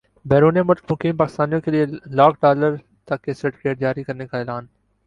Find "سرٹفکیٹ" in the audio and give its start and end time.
3.33-3.79